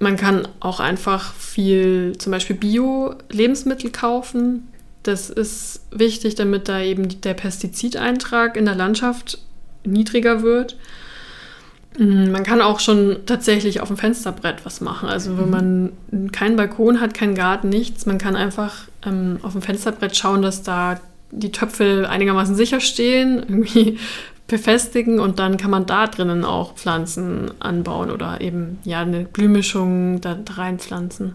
[0.00, 4.68] man kann auch einfach viel, zum Beispiel Bio-Lebensmittel kaufen.
[5.02, 9.38] Das ist wichtig, damit da eben der Pestizideintrag in der Landschaft
[9.84, 10.76] niedriger wird.
[11.98, 15.08] Mm, man kann auch schon tatsächlich auf dem Fensterbrett was machen.
[15.08, 15.92] Also wenn mhm.
[16.10, 20.42] man keinen Balkon hat, keinen Garten, nichts, man kann einfach ähm, auf dem Fensterbrett schauen,
[20.42, 23.98] dass da die Töpfe einigermaßen sicher stehen, irgendwie
[24.46, 30.20] befestigen und dann kann man da drinnen auch Pflanzen anbauen oder eben ja eine Blühmischung
[30.20, 31.34] da reinpflanzen.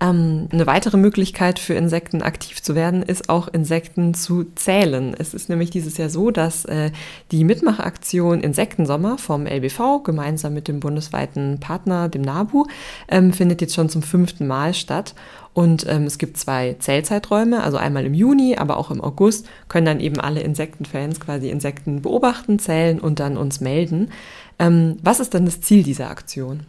[0.00, 5.14] Ähm, eine weitere Möglichkeit für Insekten aktiv zu werden, ist auch Insekten zu zählen.
[5.18, 6.92] Es ist nämlich dieses Jahr so, dass äh,
[7.32, 12.66] die Mitmachaktion Insektensommer vom LBV gemeinsam mit dem bundesweiten Partner, dem NABU,
[13.08, 15.14] ähm, findet jetzt schon zum fünften Mal statt.
[15.52, 19.86] Und ähm, es gibt zwei Zählzeiträume, also einmal im Juni, aber auch im August können
[19.86, 24.12] dann eben alle Insektenfans quasi Insekten beobachten, zählen und dann uns melden.
[24.60, 26.60] Ähm, was ist dann das Ziel dieser Aktion?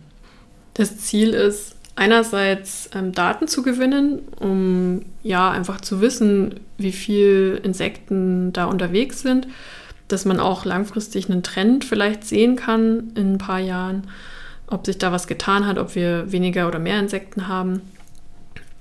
[0.74, 7.58] Das Ziel ist, einerseits ähm, Daten zu gewinnen, um ja einfach zu wissen, wie viele
[7.58, 9.48] Insekten da unterwegs sind,
[10.08, 14.08] dass man auch langfristig einen Trend vielleicht sehen kann in ein paar Jahren,
[14.68, 17.82] ob sich da was getan hat, ob wir weniger oder mehr Insekten haben.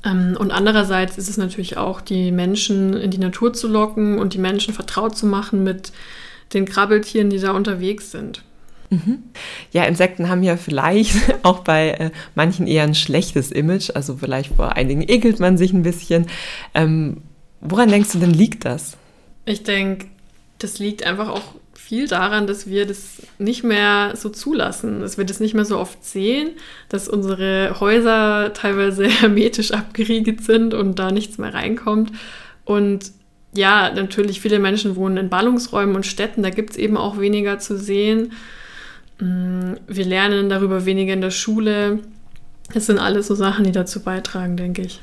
[0.05, 4.33] Ähm, und andererseits ist es natürlich auch, die Menschen in die Natur zu locken und
[4.33, 5.91] die Menschen vertraut zu machen mit
[6.55, 8.45] den Krabbeltieren, die da unterwegs sind.
[8.91, 9.23] Mhm.
[9.73, 13.91] Ja, Insekten haben ja vielleicht auch bei äh, manchen eher ein schlechtes Image.
[13.95, 16.27] Also vielleicht vor einigen ekelt man sich ein bisschen.
[16.75, 17.23] Ähm,
[17.61, 18.97] woran denkst du denn liegt das?
[19.45, 20.07] Ich denke,
[20.59, 25.25] das liegt einfach auch viel daran, dass wir das nicht mehr so zulassen, dass wir
[25.25, 26.51] das nicht mehr so oft sehen,
[26.91, 32.13] dass unsere Häuser teilweise hermetisch abgeriegelt sind und da nichts mehr reinkommt.
[32.65, 33.13] Und
[33.55, 37.59] ja, natürlich, viele Menschen wohnen in Ballungsräumen und Städten, da gibt es eben auch weniger
[37.59, 38.33] zu sehen.
[39.21, 42.01] Mm, wir lernen darüber weniger in der Schule.
[42.75, 45.01] Es sind alles so Sachen, die dazu beitragen, denke ich.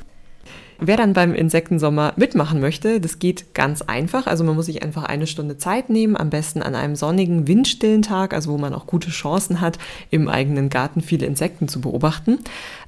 [0.78, 4.26] Wer dann beim Insektensommer mitmachen möchte, das geht ganz einfach.
[4.26, 8.02] Also man muss sich einfach eine Stunde Zeit nehmen, am besten an einem sonnigen, windstillen
[8.02, 9.78] Tag, also wo man auch gute Chancen hat,
[10.10, 12.38] im eigenen Garten viele Insekten zu beobachten.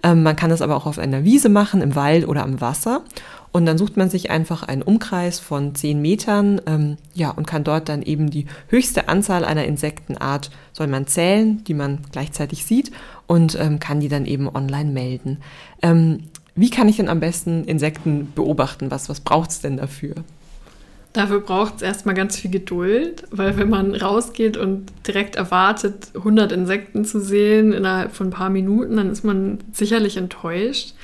[0.03, 3.03] Ähm, man kann das aber auch auf einer Wiese machen, im Wald oder am Wasser.
[3.51, 7.65] Und dann sucht man sich einfach einen Umkreis von 10 Metern, ähm, ja, und kann
[7.65, 12.93] dort dann eben die höchste Anzahl einer Insektenart soll man zählen, die man gleichzeitig sieht
[13.27, 15.39] und ähm, kann die dann eben online melden.
[15.83, 16.25] Ähm,
[16.61, 18.91] wie kann ich denn am besten Insekten beobachten?
[18.91, 20.15] Was, was braucht es denn dafür?
[21.13, 26.53] Dafür braucht es erstmal ganz viel Geduld, weil wenn man rausgeht und direkt erwartet, 100
[26.53, 30.95] Insekten zu sehen innerhalb von ein paar Minuten, dann ist man sicherlich enttäuscht.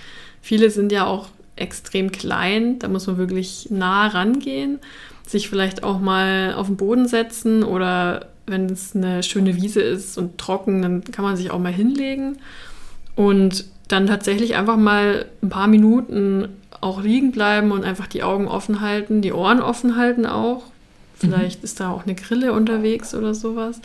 [0.43, 4.79] Viele sind ja auch extrem klein, da muss man wirklich nah rangehen,
[5.27, 10.19] sich vielleicht auch mal auf den Boden setzen oder wenn es eine schöne Wiese ist
[10.19, 12.39] und trocken, dann kann man sich auch mal hinlegen
[13.17, 16.49] und dann tatsächlich einfach mal ein paar Minuten
[16.81, 20.65] auch liegen bleiben und einfach die Augen offen halten, die Ohren offen halten auch.
[21.17, 21.65] Vielleicht mhm.
[21.65, 23.81] ist da auch eine Grille unterwegs oder sowas.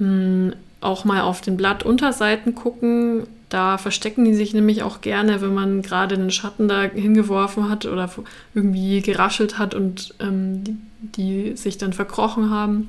[0.00, 3.26] Ähm, auch mal auf den Blattunterseiten gucken.
[3.48, 7.86] Da verstecken die sich nämlich auch gerne, wenn man gerade einen Schatten da hingeworfen hat
[7.86, 8.10] oder
[8.54, 12.88] irgendwie geraschelt hat und ähm, die, die, sich dann verkrochen haben.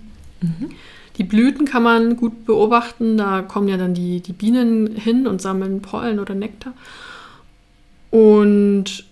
[1.18, 3.18] Die Blüten kann man gut beobachten.
[3.18, 6.74] Da kommen ja dann die, die Bienen hin und sammeln Pollen oder Nektar.
[8.12, 9.06] Und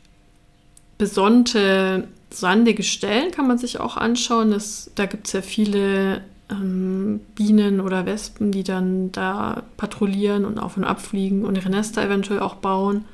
[0.97, 4.51] besonnte, sandige Stellen kann man sich auch anschauen.
[4.51, 10.59] Das, da gibt es ja viele ähm, Bienen oder Wespen, die dann da patrouillieren und
[10.59, 13.05] auf und ab fliegen und ihre Nester eventuell auch bauen.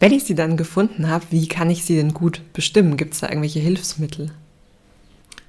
[0.00, 2.96] Wenn ich sie dann gefunden habe, wie kann ich sie denn gut bestimmen?
[2.96, 4.30] Gibt es da irgendwelche Hilfsmittel?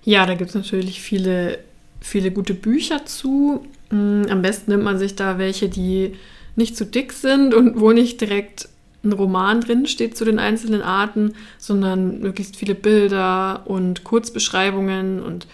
[0.04, 1.60] Ja, da gibt es natürlich viele,
[2.02, 3.66] viele gute Bücher zu.
[3.90, 6.14] Mm, am besten nimmt man sich da welche, die
[6.56, 8.70] nicht zu dick sind und wo nicht direkt
[9.04, 15.48] ein Roman drin steht zu den einzelnen Arten, sondern möglichst viele Bilder und Kurzbeschreibungen und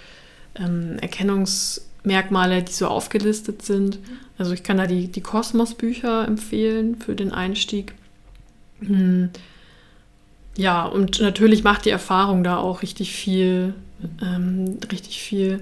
[0.55, 3.99] ähm, Erkennungsmerkmale, die so aufgelistet sind.
[4.37, 7.93] Also ich kann da die, die Kosmos-Bücher empfehlen für den Einstieg.
[8.79, 9.29] Hm.
[10.57, 13.73] Ja, und natürlich macht die Erfahrung da auch richtig viel,
[14.21, 15.61] ähm, richtig viel,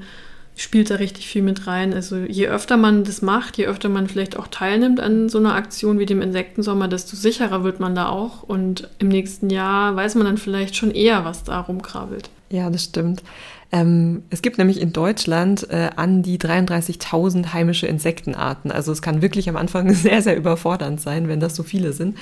[0.55, 1.93] spielt da richtig viel mit rein.
[1.93, 5.55] Also je öfter man das macht, je öfter man vielleicht auch teilnimmt an so einer
[5.55, 8.43] Aktion wie dem Insektensommer, desto sicherer wird man da auch.
[8.43, 12.29] Und im nächsten Jahr weiß man dann vielleicht schon eher, was da rumkrabbelt.
[12.49, 13.23] Ja, das stimmt.
[13.71, 18.71] Ähm, es gibt nämlich in Deutschland äh, an die 33.000 heimische Insektenarten.
[18.71, 22.15] Also es kann wirklich am Anfang sehr, sehr überfordernd sein, wenn das so viele sind.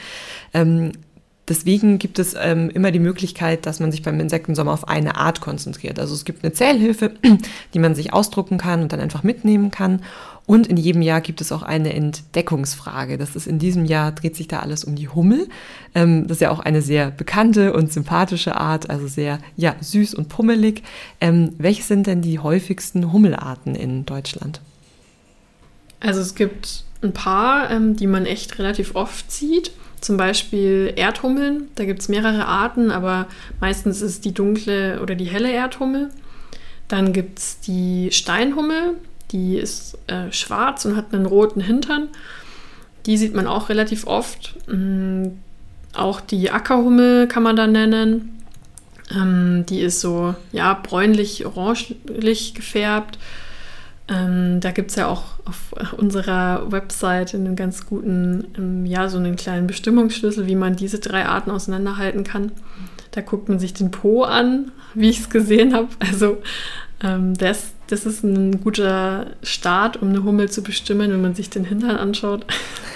[0.54, 0.94] Ähm,
[1.52, 5.42] Deswegen gibt es ähm, immer die Möglichkeit, dass man sich beim Insektensommer auf eine Art
[5.42, 6.00] konzentriert.
[6.00, 7.12] Also es gibt eine Zählhilfe,
[7.74, 10.02] die man sich ausdrucken kann und dann einfach mitnehmen kann.
[10.46, 13.18] Und in jedem Jahr gibt es auch eine Entdeckungsfrage.
[13.18, 15.50] Das ist in diesem Jahr dreht sich da alles um die Hummel.
[15.94, 20.14] Ähm, das ist ja auch eine sehr bekannte und sympathische Art, also sehr ja, süß
[20.14, 20.84] und pummelig.
[21.20, 24.62] Ähm, welche sind denn die häufigsten Hummelarten in Deutschland?
[26.00, 29.72] Also es gibt ein paar, ähm, die man echt relativ oft sieht.
[30.02, 31.70] Zum Beispiel Erdhummeln.
[31.76, 33.28] Da gibt es mehrere Arten, aber
[33.60, 36.10] meistens ist die dunkle oder die helle Erdhummel.
[36.88, 38.96] Dann gibt es die Steinhummel.
[39.32, 42.10] Die ist äh, schwarz und hat einen roten Hintern.
[43.06, 44.56] Die sieht man auch relativ oft.
[44.68, 45.40] Ähm,
[45.94, 48.42] auch die Ackerhummel kann man da nennen.
[49.16, 53.20] Ähm, die ist so ja, bräunlich-orangelich gefärbt.
[54.08, 59.18] Ähm, da gibt es ja auch auf unserer Website einen ganz guten, ähm, ja, so
[59.18, 62.52] einen kleinen Bestimmungsschlüssel, wie man diese drei Arten auseinanderhalten kann.
[63.12, 65.90] Da guckt man sich den Po an, wie ich es gesehen habe.
[66.00, 66.38] Also
[67.04, 71.50] ähm, das, das ist ein guter Start, um eine Hummel zu bestimmen, wenn man sich
[71.50, 72.46] den Hintern anschaut.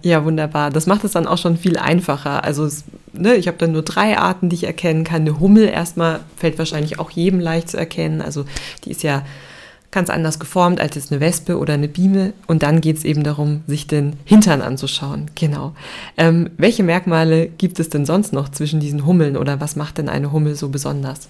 [0.00, 0.70] Ja, wunderbar.
[0.70, 2.44] Das macht es dann auch schon viel einfacher.
[2.44, 2.68] Also
[3.12, 5.22] ne, ich habe dann nur drei Arten, die ich erkennen kann.
[5.22, 8.22] Eine Hummel erstmal fällt wahrscheinlich auch jedem leicht zu erkennen.
[8.22, 8.44] Also
[8.84, 9.24] die ist ja
[9.90, 12.34] ganz anders geformt als jetzt eine Wespe oder eine Biene.
[12.46, 15.30] Und dann geht es eben darum, sich den Hintern anzuschauen.
[15.34, 15.74] Genau.
[16.16, 20.08] Ähm, welche Merkmale gibt es denn sonst noch zwischen diesen Hummeln oder was macht denn
[20.08, 21.28] eine Hummel so besonders?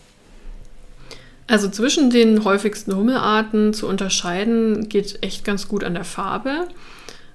[1.47, 6.69] Also zwischen den häufigsten Hummelarten zu unterscheiden geht echt ganz gut an der Farbe.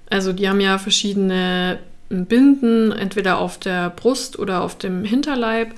[0.08, 1.78] Also die haben ja verschiedene
[2.10, 5.74] Binden, entweder auf der Brust oder auf dem Hinterleib.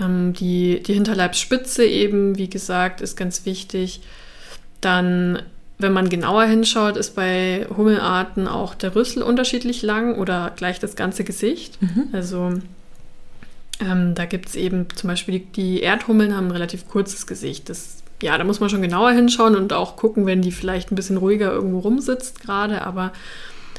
[0.00, 4.00] Ähm, die, die Hinterleibsspitze eben, wie gesagt, ist ganz wichtig.
[4.84, 5.40] Dann,
[5.78, 10.94] wenn man genauer hinschaut, ist bei Hummelarten auch der Rüssel unterschiedlich lang oder gleich das
[10.94, 11.80] ganze Gesicht.
[11.80, 12.08] Mhm.
[12.12, 12.52] Also
[13.80, 17.70] ähm, da gibt es eben zum Beispiel die, die, Erdhummeln haben ein relativ kurzes Gesicht.
[17.70, 20.96] Das, ja, da muss man schon genauer hinschauen und auch gucken, wenn die vielleicht ein
[20.96, 23.12] bisschen ruhiger irgendwo rumsitzt gerade, aber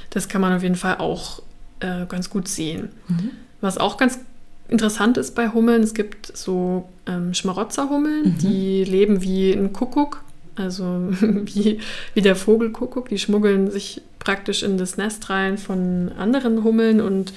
[0.10, 1.44] das kann man auf jeden Fall auch
[1.82, 2.90] äh, ganz gut sehen.
[3.08, 3.32] Mhm.
[3.62, 4.20] Was auch ganz
[4.68, 8.38] interessant ist bei Hummeln, es gibt so ähm, Schmarotzerhummeln, mhm.
[8.40, 10.25] die leben wie ein Kuckuck
[10.56, 11.80] also wie,
[12.14, 17.34] wie der Vogelkuckuck, die schmuggeln sich praktisch in das Nest rein von anderen Hummeln und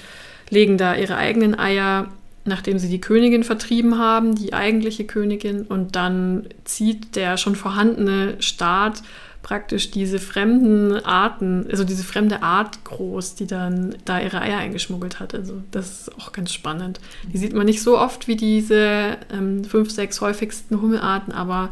[0.51, 2.09] legen da ihre eigenen Eier,
[2.45, 8.37] nachdem sie die Königin vertrieben haben, die eigentliche Königin, und dann zieht der schon vorhandene
[8.41, 9.03] Staat
[9.49, 15.21] praktisch diese fremden Arten, also diese fremde Art groß, die dann da ihre Eier eingeschmuggelt
[15.21, 15.35] hat.
[15.35, 17.01] Also das ist auch ganz spannend.
[17.33, 21.71] Die sieht man nicht so oft wie diese ähm, fünf, sechs häufigsten Hummelarten, aber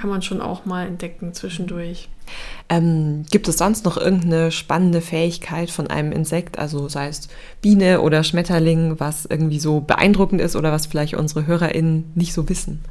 [0.00, 2.08] kann man schon auch mal entdecken zwischendurch.
[2.68, 7.26] Ähm, gibt es sonst noch irgendeine spannende Fähigkeit von einem Insekt, also sei es
[7.60, 12.48] Biene oder Schmetterling, was irgendwie so beeindruckend ist oder was vielleicht unsere HörerInnen nicht so
[12.48, 12.84] wissen?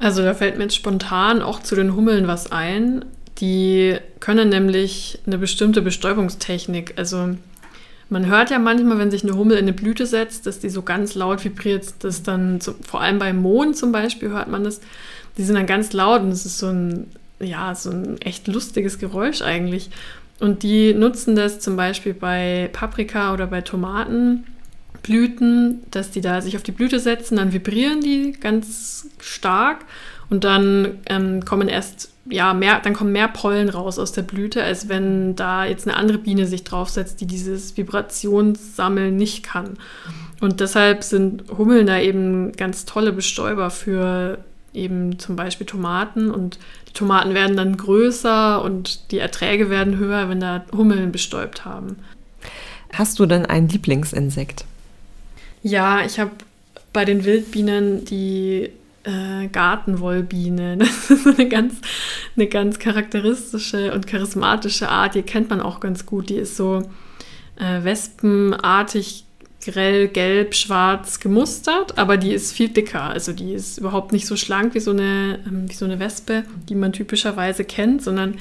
[0.00, 3.04] Also da fällt mir jetzt spontan auch zu den Hummeln was ein.
[3.40, 6.94] Die können nämlich eine bestimmte Bestäubungstechnik.
[6.96, 7.36] Also
[8.08, 10.82] man hört ja manchmal, wenn sich eine Hummel in eine Blüte setzt, dass die so
[10.82, 11.86] ganz laut vibriert.
[12.00, 14.80] Das dann, so, vor allem beim Mond zum Beispiel hört man das.
[15.36, 17.06] Die sind dann ganz laut und es ist so ein,
[17.38, 19.90] ja, so ein echt lustiges Geräusch eigentlich.
[20.40, 23.60] Und die nutzen das zum Beispiel bei Paprika oder bei
[25.08, 29.84] Tomatenblüten, dass die da sich auf die Blüte setzen, dann vibrieren die ganz stark
[30.30, 34.62] und dann ähm, kommen erst ja, mehr, dann kommen mehr Pollen raus aus der Blüte,
[34.62, 39.78] als wenn da jetzt eine andere Biene sich draufsetzt, die dieses Vibrationssammeln nicht kann.
[40.40, 44.38] Und deshalb sind Hummeln da eben ganz tolle Bestäuber für
[44.74, 46.30] eben zum Beispiel Tomaten.
[46.30, 51.64] Und die Tomaten werden dann größer und die Erträge werden höher, wenn da Hummeln bestäubt
[51.64, 51.96] haben.
[52.92, 54.66] Hast du denn ein Lieblingsinsekt?
[55.62, 56.30] Ja, ich habe
[56.92, 58.70] bei den Wildbienen die
[59.04, 60.78] äh, Gartenwollbiene.
[60.78, 61.74] Das ist eine ganz,
[62.36, 65.14] eine ganz charakteristische und charismatische Art.
[65.14, 66.30] Die kennt man auch ganz gut.
[66.30, 66.82] Die ist so
[67.58, 69.24] äh, wespenartig
[69.64, 73.02] grell, gelb, schwarz gemustert, aber die ist viel dicker.
[73.02, 76.44] Also die ist überhaupt nicht so schlank wie so eine, ähm, wie so eine Wespe,
[76.68, 78.38] die man typischerweise kennt, sondern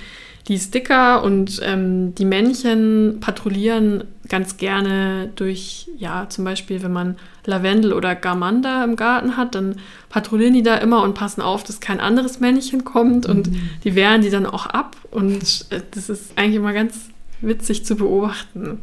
[0.48, 6.94] die ist dicker und ähm, die Männchen patrouillieren ganz gerne durch, ja, zum Beispiel, wenn
[6.94, 9.76] man Lavendel oder Garmander im Garten hat, dann
[10.10, 13.70] patrouillieren die da immer und passen auf, dass kein anderes Männchen kommt und mhm.
[13.84, 17.10] die wehren die dann auch ab und äh, das ist eigentlich immer ganz
[17.42, 18.80] witzig zu beobachten.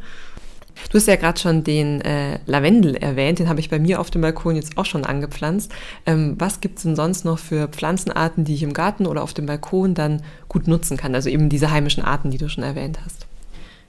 [0.89, 4.11] Du hast ja gerade schon den äh, Lavendel erwähnt, den habe ich bei mir auf
[4.11, 5.71] dem Balkon jetzt auch schon angepflanzt.
[6.05, 9.33] Ähm, was gibt es denn sonst noch für Pflanzenarten, die ich im Garten oder auf
[9.33, 11.15] dem Balkon dann gut nutzen kann?
[11.15, 13.25] Also eben diese heimischen Arten, die du schon erwähnt hast.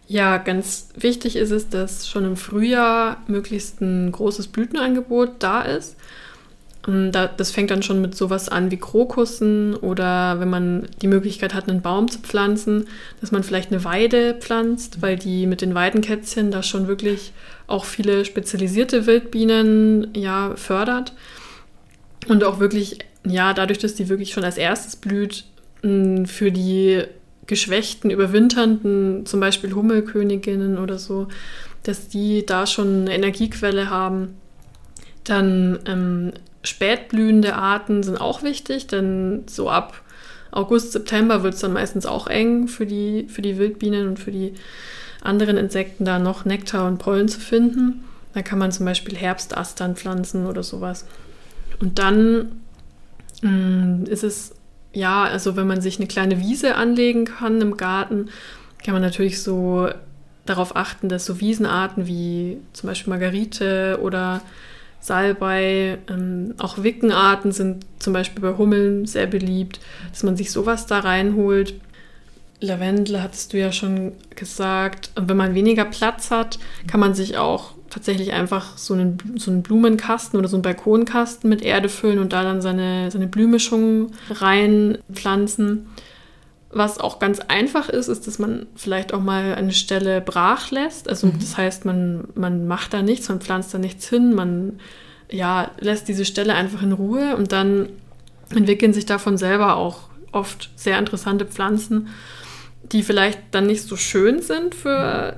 [0.08, 5.96] Ja, ganz wichtig ist es, dass schon im Frühjahr möglichst ein großes Blütenangebot da ist.
[6.86, 11.68] Das fängt dann schon mit sowas an wie Krokussen oder wenn man die Möglichkeit hat,
[11.68, 12.86] einen Baum zu pflanzen,
[13.20, 17.32] dass man vielleicht eine Weide pflanzt, weil die mit den Weidenkätzchen da schon wirklich
[17.66, 21.12] auch viele spezialisierte Wildbienen ja fördert.
[22.28, 25.44] Und auch wirklich, ja, dadurch, dass die wirklich schon als erstes blüht,
[25.82, 27.02] für die
[27.46, 31.28] geschwächten, überwinternden, zum Beispiel Hummelköniginnen oder so,
[31.82, 34.36] dass die da schon eine Energiequelle haben.
[35.24, 36.32] Dann ähm,
[36.66, 40.02] spätblühende Arten sind auch wichtig, denn so ab
[40.50, 44.32] August, September wird es dann meistens auch eng für die, für die Wildbienen und für
[44.32, 44.54] die
[45.22, 48.04] anderen Insekten da noch Nektar und Pollen zu finden.
[48.32, 51.04] Da kann man zum Beispiel Herbstastern pflanzen oder sowas.
[51.80, 52.62] Und dann
[53.42, 54.52] mh, mm, ist es
[54.92, 58.30] ja, also wenn man sich eine kleine Wiese anlegen kann im Garten,
[58.82, 59.90] kann man natürlich so
[60.46, 64.40] darauf achten, dass so Wiesenarten wie zum Beispiel Margarite oder
[65.00, 69.80] Salbei, ähm, auch Wickenarten sind zum Beispiel bei Hummeln sehr beliebt,
[70.10, 71.74] dass man sich sowas da reinholt.
[72.60, 75.10] Lavendel hattest du ja schon gesagt.
[75.14, 79.50] Und wenn man weniger Platz hat, kann man sich auch tatsächlich einfach so einen, so
[79.50, 84.12] einen Blumenkasten oder so einen Balkonkasten mit Erde füllen und da dann seine, seine Blühmischung
[84.30, 85.86] reinpflanzen.
[86.76, 91.08] Was auch ganz einfach ist, ist, dass man vielleicht auch mal eine Stelle brach lässt.
[91.08, 91.38] Also mhm.
[91.40, 94.80] das heißt, man, man macht da nichts, man pflanzt da nichts hin, man
[95.30, 97.88] ja, lässt diese Stelle einfach in Ruhe und dann
[98.50, 102.08] entwickeln sich davon selber auch oft sehr interessante Pflanzen
[102.92, 105.36] die vielleicht dann nicht so schön sind für,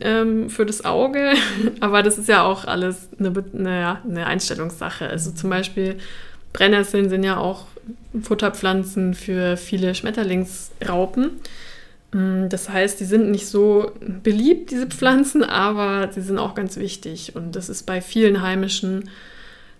[0.00, 1.32] ähm, für das Auge,
[1.80, 5.08] aber das ist ja auch alles eine, eine, eine Einstellungssache.
[5.08, 5.98] Also zum Beispiel
[6.52, 7.66] Brennnesseln sind ja auch
[8.20, 11.30] Futterpflanzen für viele Schmetterlingsraupen.
[12.12, 16.76] Mm, das heißt, die sind nicht so beliebt, diese Pflanzen, aber sie sind auch ganz
[16.76, 17.36] wichtig.
[17.36, 19.10] Und das ist bei vielen heimischen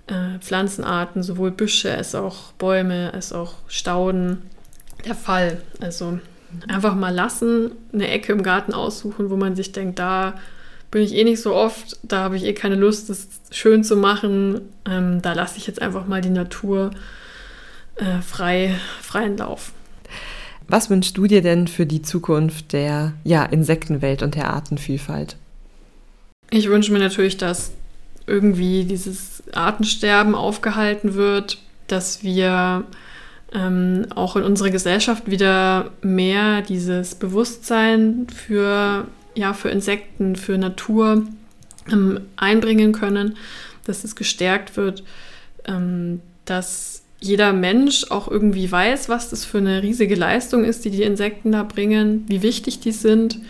[0.07, 4.43] äh, Pflanzenarten, sowohl Büsche als auch Bäume, als auch Stauden,
[5.05, 5.61] der Fall.
[5.81, 6.19] Also
[6.67, 10.35] einfach mal lassen, eine Ecke im Garten aussuchen, wo man sich denkt, da
[10.91, 13.97] bin ich eh nicht so oft, da habe ich eh keine Lust, das schön zu
[13.97, 14.63] machen.
[14.87, 16.91] Ähm, da lasse ich jetzt einfach mal die Natur
[17.99, 19.73] äh, frei, freien Lauf.
[20.69, 25.37] Was wünschst du dir denn für die Zukunft der ja, Insektenwelt und der Artenvielfalt?
[26.51, 27.73] Ich wünsche mir natürlich, dass
[28.27, 32.85] irgendwie dieses Artensterben aufgehalten wird, dass wir
[33.55, 41.27] ähm, auch in unsere Gesellschaft wieder mehr dieses Bewusstsein für, ja, für Insekten, für Natur
[41.91, 43.37] ähm, einbringen können,
[43.87, 45.03] dass es gestärkt wird,
[45.65, 50.91] ähm, dass jeder Mensch auch irgendwie weiß, was das für eine riesige Leistung ist, die
[50.91, 53.41] die Insekten da bringen, wie wichtig die sind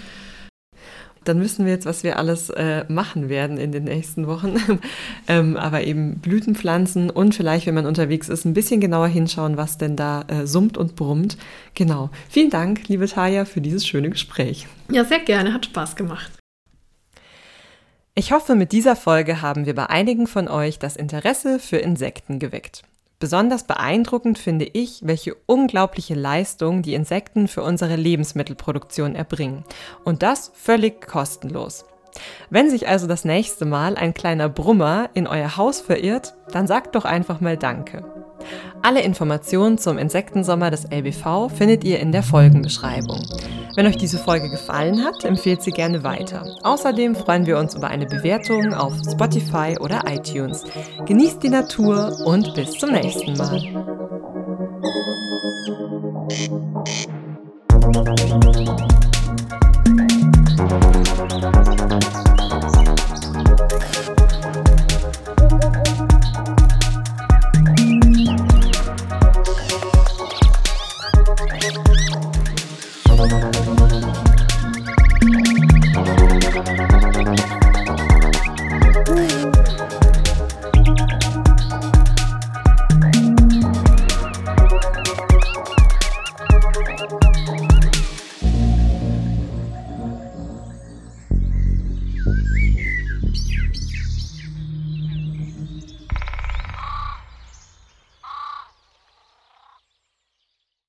[1.28, 4.56] dann wissen wir jetzt, was wir alles äh, machen werden in den nächsten Wochen.
[5.28, 9.78] ähm, aber eben Blütenpflanzen und vielleicht, wenn man unterwegs ist, ein bisschen genauer hinschauen, was
[9.78, 11.36] denn da äh, summt und brummt.
[11.74, 12.10] Genau.
[12.28, 14.66] Vielen Dank, liebe Taya, für dieses schöne Gespräch.
[14.90, 15.52] Ja, sehr gerne.
[15.52, 16.32] Hat Spaß gemacht.
[18.14, 22.38] Ich hoffe, mit dieser Folge haben wir bei einigen von euch das Interesse für Insekten
[22.38, 22.82] geweckt.
[23.20, 29.64] Besonders beeindruckend finde ich, welche unglaubliche Leistung die Insekten für unsere Lebensmittelproduktion erbringen.
[30.04, 31.84] Und das völlig kostenlos.
[32.50, 36.94] Wenn sich also das nächste Mal ein kleiner Brummer in euer Haus verirrt, dann sagt
[36.94, 38.04] doch einfach mal Danke.
[38.82, 43.20] Alle Informationen zum Insektensommer des LBV findet ihr in der Folgenbeschreibung.
[43.74, 46.44] Wenn euch diese Folge gefallen hat, empfehlt sie gerne weiter.
[46.62, 50.64] Außerdem freuen wir uns über eine Bewertung auf Spotify oder iTunes.
[51.06, 53.60] Genießt die Natur und bis zum nächsten Mal.
[61.18, 62.37] どどどどどどどどどどど